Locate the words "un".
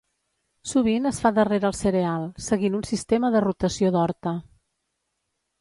2.79-2.89